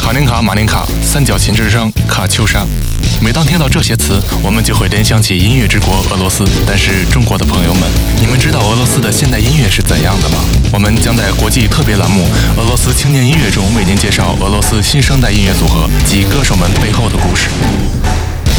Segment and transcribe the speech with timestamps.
[0.00, 2.66] 卡林卡、马林卡、三角琴之声、卡秋莎。
[3.20, 6.42] 每当听到这些词，我们就会联想起音乐之国俄罗斯。
[6.66, 7.82] 但是，中国的朋友们，
[8.18, 10.42] 你们知道俄罗斯的现代音乐是怎样的吗？
[10.72, 12.24] 我们将在国际特别栏目
[12.60, 17.50] 《俄罗斯青年音乐》中为您介绍俄罗斯新生代音乐组合及歌手们背后的故事。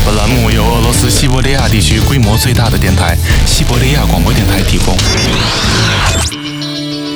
[0.06, 4.96] 本栏目由俄罗斯西伯利亚地区规模最大的电台——西伯利亚广播电台提供。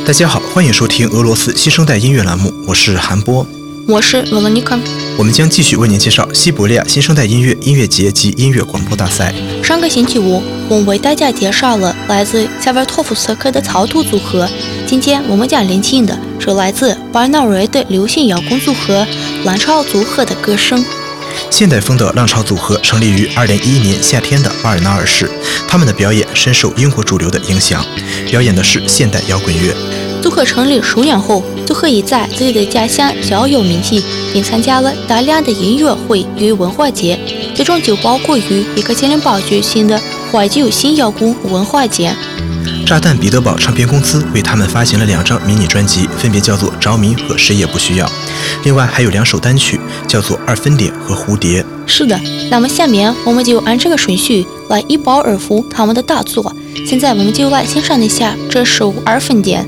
[0.03, 3.45] 大家好，欢迎收听俄罗斯新生代音乐栏目，我是韩波。
[3.87, 4.75] 我是罗罗尼克，
[5.15, 9.31] 我们将继续为您介绍西伯利亚新生代音乐音乐节及音乐广播大赛。
[9.63, 14.49] 上个星期五，我们为大家介绍了来自塞维尔托夫斯克的草图组合。
[14.87, 19.05] 今天我们将聆听的是来自巴尔纳瑞的流行摇滚组合
[19.43, 20.83] 浪潮组合的歌声。
[21.51, 25.29] 现代风的浪潮组合成立于2011年夏天的巴尔纳尔市，
[25.67, 27.85] 他们的表演深受英国主流的影响，
[28.31, 29.75] 表演的是现代摇滚乐。
[30.25, 37.19] 组合成立数年后，组合已在自己的家乡小有名气，并参加了大量的音乐会与文化节，
[37.55, 40.01] 其中就包括于一个千灵堡举行的
[40.31, 42.11] 怀旧新摇滚文化节。
[42.87, 48.07] 炸弹彼得堡唱片公司为他们发行了两张迷你专辑，分别叫做《着迷》和《谁也不需要》，
[48.63, 51.61] 另外还有两首单曲，叫做《二分点》和《蝴蝶》。
[51.85, 56.51] 是的，那么下面我们就按这个顺序来一饱耳福他们的大作。
[56.87, 59.63] 现在我们就来欣赏一下这首《二分点》。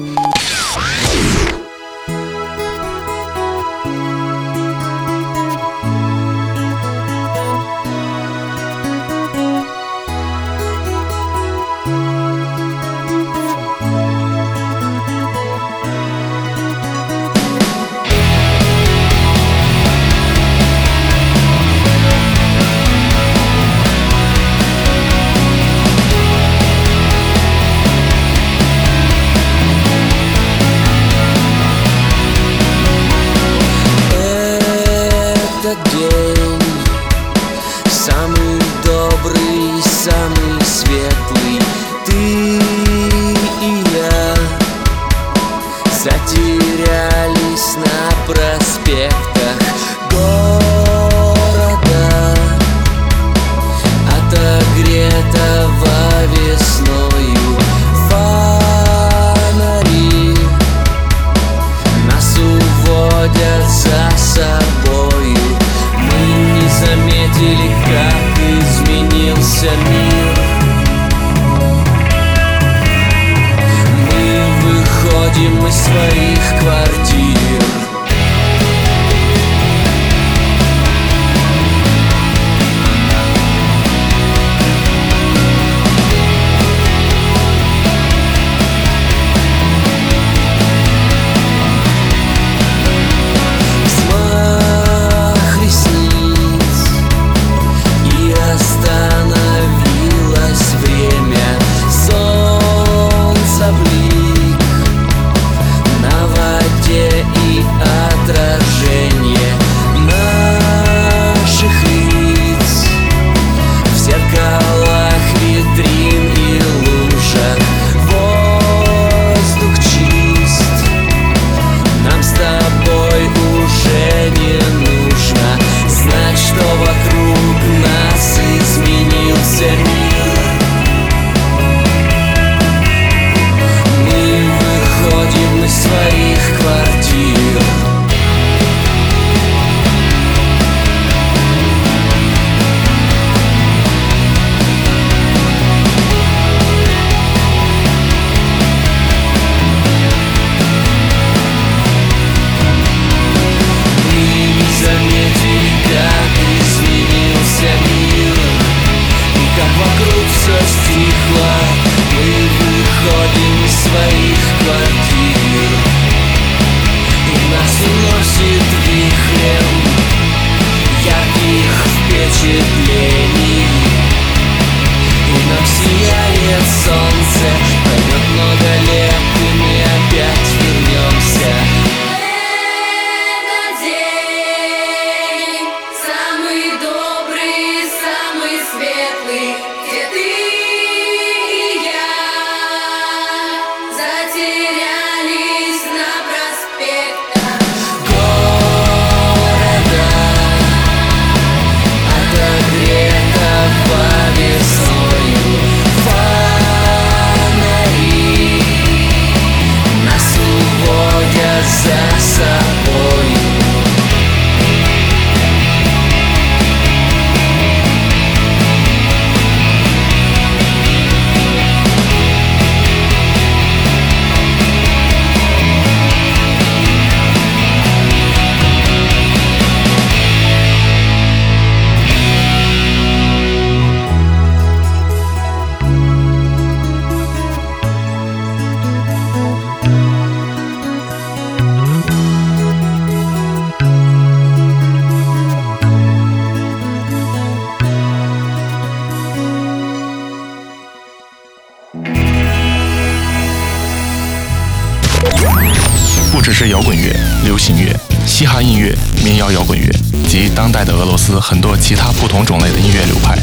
[258.62, 259.88] 音乐、民谣摇滚乐
[260.28, 263.38] 及当代的俄罗斯很多其他不同种类的音乐流派。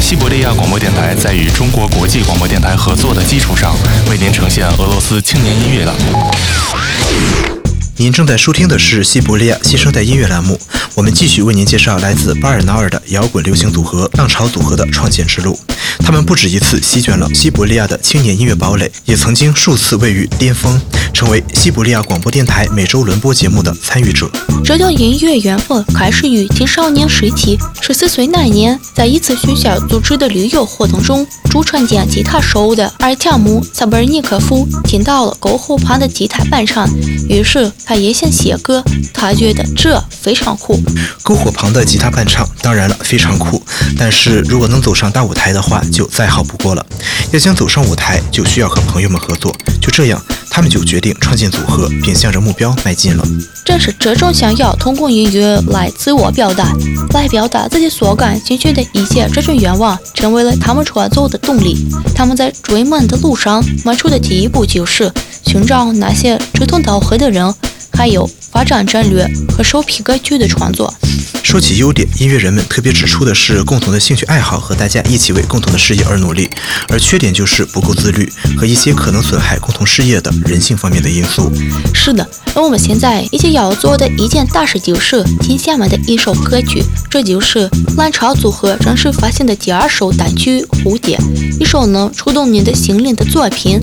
[0.00, 3.76] 西伯利亚广播电台在与中国国际广播电台合作的基础上，
[4.10, 6.30] 为您呈现俄罗斯青年音乐栏目。
[7.98, 10.60] 您正在收听的是西伯利亚新生代音乐栏目，
[10.94, 15.58] 我们继续为您介绍来自巴尔瑙尔的摇滚流行组合浪潮组合的创建之路。
[16.00, 20.80] 他们不止一次席卷了西伯利亚的青年音乐堡垒，也曾经数次位于巅峰，
[21.12, 24.30] 成为西伯利亚广播电台每周轮播节目的参与者。
[24.64, 27.58] 这段音乐缘分开始于青少年时期。
[27.80, 36.88] 十四岁那年，在一次学校组织的旅游活动中，驻川兼吉他手的阿尔特姆·萨布尔尼科夫听到了篝火旁的吉他伴唱，
[37.28, 37.70] 于是。
[37.84, 38.82] 他也想写歌，
[39.14, 40.82] 他觉得这非常酷。
[41.22, 43.62] 篝火旁的吉他伴唱，当然了，非常酷。
[43.96, 46.84] 但是如果能走上大舞台的话，就再好不过了。
[47.32, 49.54] 要想走上舞台，就需要和朋友们合作。
[49.80, 53.24] 就这样，他们就决定创建组合，并向着目标迈进了。
[53.64, 56.72] 正是这种想要通过音乐来自我表达，
[57.12, 61.76] 来表达自己所感兴趣的一切这种愿望，成为了他们创作的动力。
[62.14, 65.12] 他们在追梦的路上迈出的第一步，就是
[65.44, 67.52] 寻找那些志同道合的人。
[67.96, 69.26] 还有发展战略
[69.56, 70.92] 和首批歌曲的创作。
[71.42, 76.44] 说起优点，音乐人们特别指出的是共同的兴趣爱好和大家一起为共同的事业而努力；
[76.88, 81.50] 而缺点就是不够自律和一些可能损害共同事业的人性方面的因素。
[81.94, 91.16] 是的，而我们现在一起要做的一件大事就是听下面的一首歌曲，这就是浪潮组合正式发行的第二首单曲《蝴蝶》，
[91.60, 93.80] 一首能触动你的心灵的作品。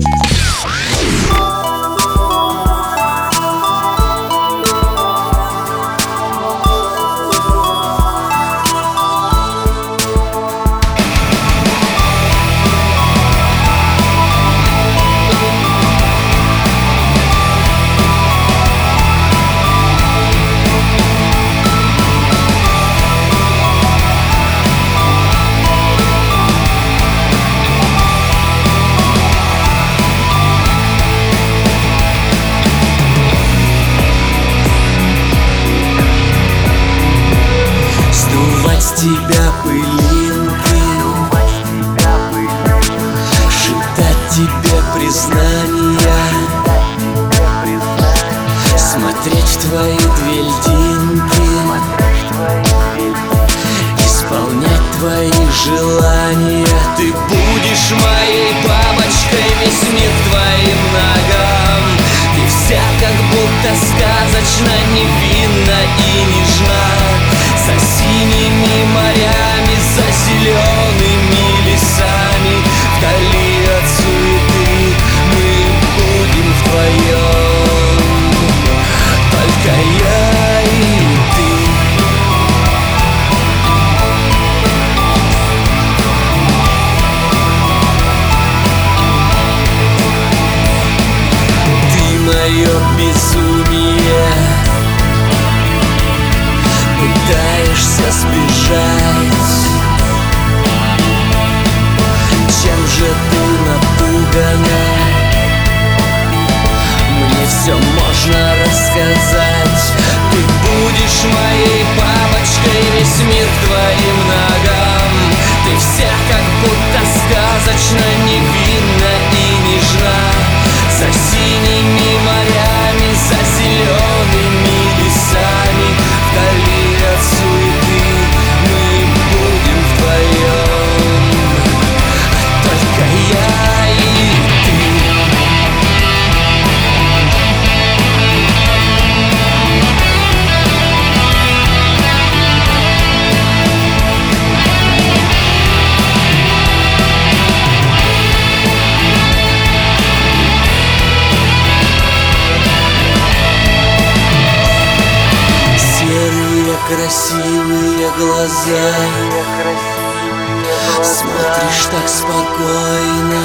[161.02, 163.44] Смотришь так спокойно.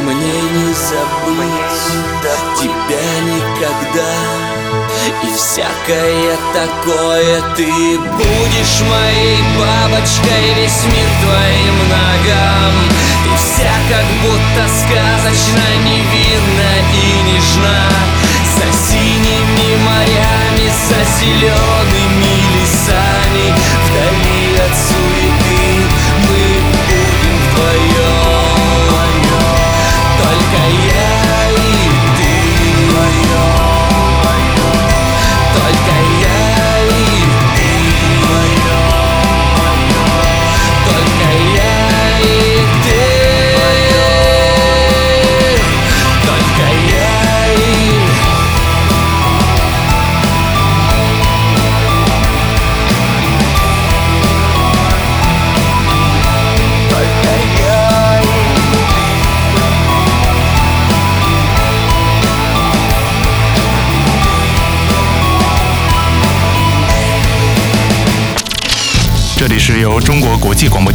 [0.00, 1.82] Мне не забыть
[2.58, 4.12] тебя никогда.
[5.22, 12.74] И всякое такое Ты будешь моей бабочкой Весь мир твоим ногам.
[13.24, 17.82] Ты вся как будто сказочно невинна и нежна.
[18.56, 22.31] За синими морями, за зелеными
[22.62, 23.54] лесами
[23.84, 25.81] Вдали от суеты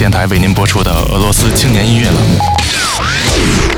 [0.07, 3.76] 电台为您播出的俄罗斯青年音乐栏目。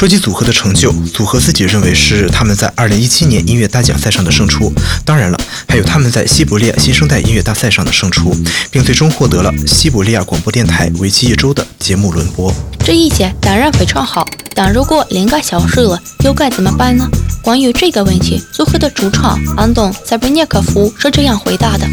[0.00, 4.72] 说起组合的成就，组合自己认为是他们在2017年音乐大奖赛上的胜出，
[5.04, 5.38] 当然了，
[5.68, 8.34] 还有他们在西伯利亚新生代音乐大赛上的胜出，
[8.70, 12.50] 并最终获得了西伯利亚广播电台为期一周的节目轮播。
[12.82, 17.06] 这一切当然非常好，但如果灵感消失了，又该怎么办呢？
[17.42, 21.86] 关于这个问题，组合的主唱安东·塞布涅科夫是这样回答的：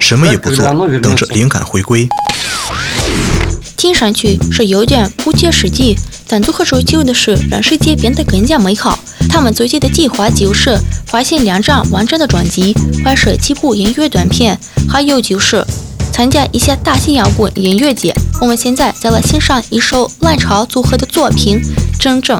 [0.00, 0.64] 什么也不做，
[1.00, 2.08] 等着灵感回归。
[3.76, 8.98] 听上去是有点不切实际，但组合追求的是让世界变得更加美好。
[9.28, 15.64] 他们最近的计划就是发行两张完整的专辑，拍摄几部音乐短片，还有就是
[16.12, 18.14] 参加一些大型摇滚音乐节。
[18.40, 21.60] 我们现在再来欣赏一首浪潮组合的作品
[21.98, 22.38] 《真正》。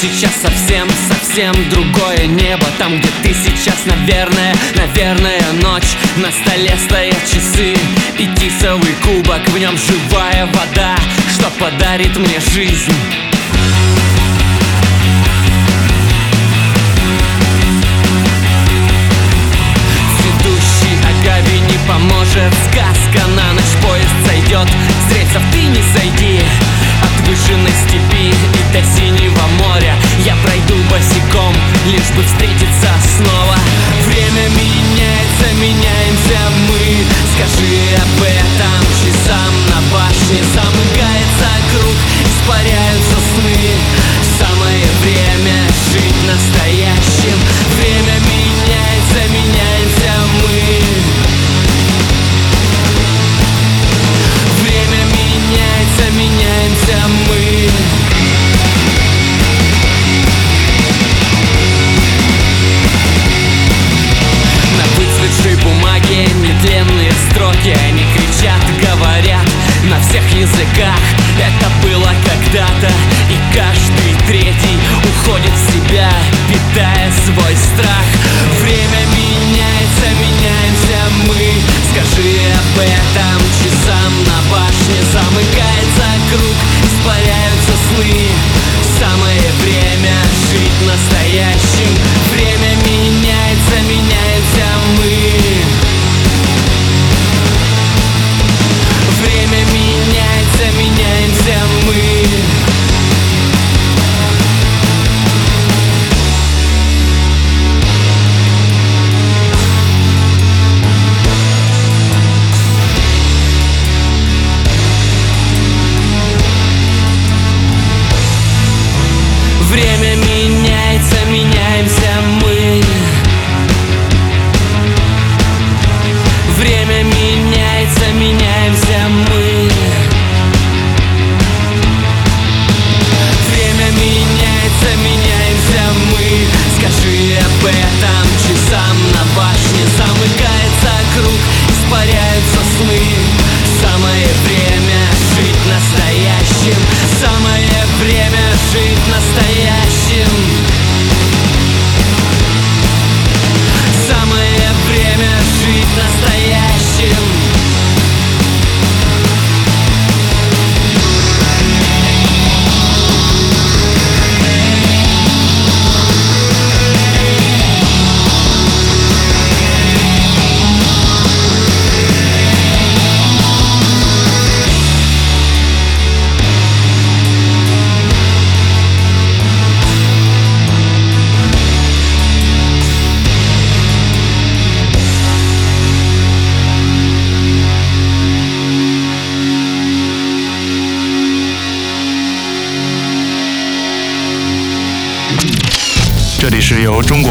[0.00, 2.66] Сейчас совсем, совсем другое небо.
[2.78, 5.96] Там, где ты сейчас, наверное, наверное, ночь.
[6.16, 7.74] На столе стоят часы
[8.18, 9.46] и тисовый кубок.
[9.48, 10.96] В нем живая вода,
[11.34, 12.92] что подарит мне жизнь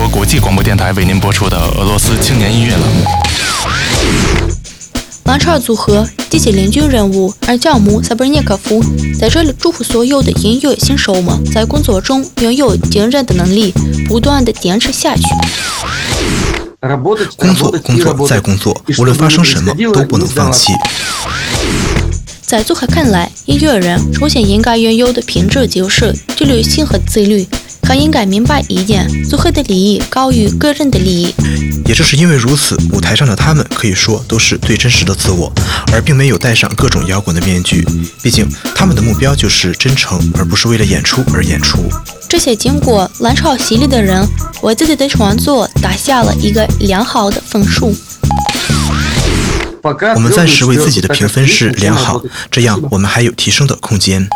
[0.02, 3.06] 国国际广播电台为您播出的俄罗斯青年音乐栏目。
[5.26, 8.84] 王超组合及其领军人物而教母·萨布尔涅科夫
[9.20, 13.72] 在这里祝福所有的音乐新手们在工作中拥有惊人的能力，
[14.08, 15.22] 不断的坚持下去。
[17.38, 20.74] 工作，工作，再工作，无论发生什么都不能放弃。
[22.42, 27.48] 在组合看来，音乐人首先应该拥有的品质就是纪律性和自律。
[27.92, 31.36] 他应该明白一点：组合的利益高于个人的利益。
[31.86, 35.52] 也正是因为如此，舞台上的他们可以说都是最真实的自我，
[35.92, 37.86] 而并没有戴上各种摇滚的面具。
[38.24, 41.84] 毕竟他们的目标就是真诚，而不是为了演出而演出。
[42.30, 44.26] 这些经过蓝潮洗礼的人，
[44.62, 47.94] 为自己的创作打下了一个良好的分数。
[50.16, 54.30] 我们暂时为自己的评分是良好，这样我们还有提升的空间。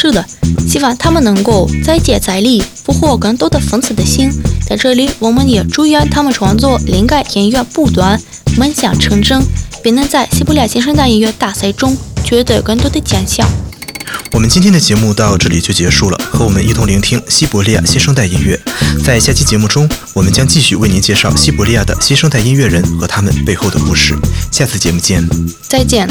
[0.00, 0.24] 是的，
[0.66, 4.30] 希望他们能够再接再厉，俘获更多的粉丝的心。
[4.66, 8.18] 在这里，我们也祝愿他们创作灵感源源不断，
[8.56, 9.42] 梦想成真，
[9.82, 13.46] 并能在西伯利亚新生代音乐大赛中取得更多的奖项。
[14.32, 18.58] 我们今天的节目到这里就结束了，和我们一同聆听西伯利亚新生代音乐。
[19.04, 24.16] 在下期节目中，我们将继续为您介绍西伯利亚的新生代音乐人和他们背后的故事。
[24.50, 25.28] 下次节目见，
[25.68, 26.08] 再见。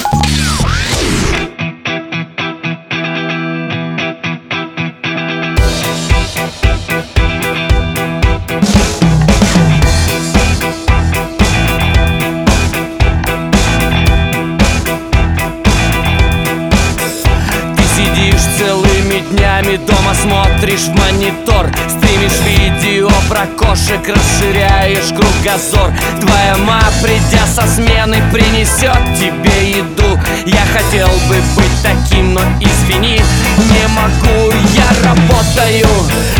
[19.70, 25.92] Днями дома смотришь в монитор Стримишь видео про кошек, расширяешь кругозор.
[26.20, 30.20] Твоя мама, придя со смены, принесет тебе еду.
[30.46, 33.22] Я хотел бы быть таким, но извини,
[33.58, 34.54] не могу.
[34.76, 35.88] Я работаю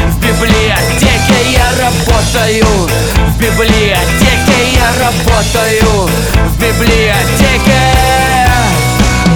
[0.08, 2.66] в библиотеке, я работаю
[3.28, 6.10] в библиотеке Я работаю
[6.48, 7.80] в библиотеке.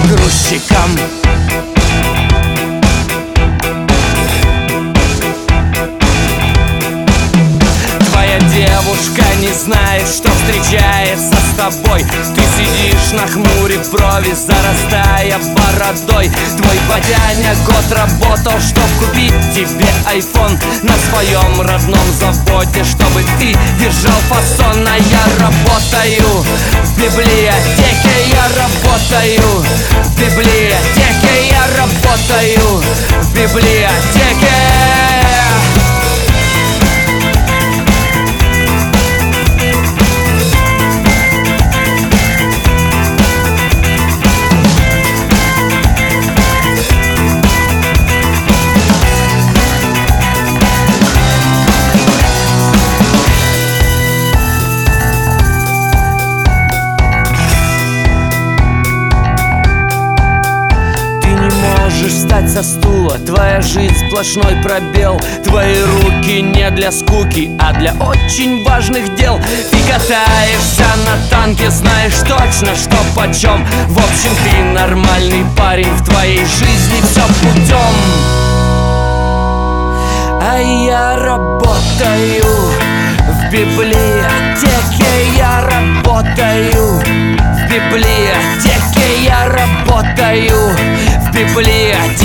[0.04, 1.23] Грузчиком
[8.94, 12.02] девушка не знает, что встречается с тобой.
[12.02, 16.30] Ты сидишь на хмуре брови, зарастая бородой.
[16.56, 20.58] Твой бодяня год работал, чтоб купить тебе айфон.
[20.82, 24.86] На своем родном заводе, чтобы ты держал фасон.
[24.86, 26.44] А я работаю
[26.84, 29.64] в библиотеке, я работаю
[30.04, 32.82] в библиотеке, я работаю
[33.22, 35.23] в библиотеке
[63.54, 65.20] Твоя жизнь сплошной пробел.
[65.44, 69.40] Твои руки не для скуки, а для очень важных дел.
[69.70, 73.64] Ты катаешься на танке, знаешь точно, что почем.
[73.86, 77.94] В общем, ты нормальный парень, в твоей жизни все путем
[80.42, 82.44] А я работаю
[83.28, 90.70] в библиотеке, я работаю в библиотеке, я работаю
[91.20, 92.23] в библиотеке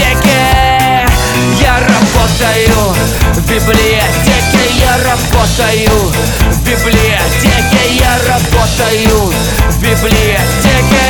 [2.49, 2.95] работаю.
[3.33, 6.11] В библиотеке, я работаю.
[6.51, 9.33] В библиотеке, я работаю.
[9.69, 11.07] В библиотеке.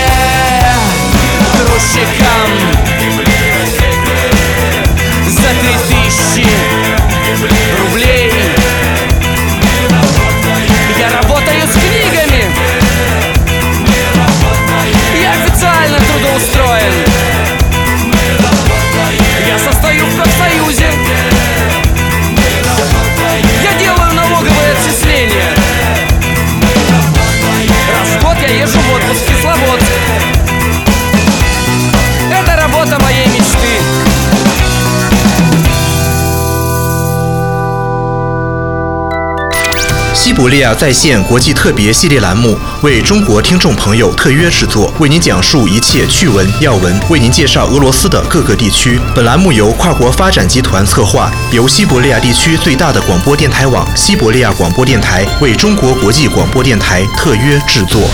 [1.54, 2.49] Грузчиком
[5.28, 6.68] за три тысячи
[40.39, 48.97] 西伯利亚在线”国际特别系列栏目为中国听众朋友特约制作，为您讲述一切趣闻要闻，为您介绍俄罗斯的各个地区。
[49.13, 58.10] 本栏目由跨国发展集团策划，由西伯利亚地区最大的广播电台网——西伯利亚广播电台为中国国际广播电台特约制作。